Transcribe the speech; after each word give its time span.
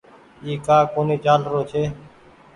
اي 0.43 0.53
ڪآ 0.65 0.77
ڪونيٚ 0.93 1.21
چآلرو 1.25 1.61
ڇي۔ 1.71 1.83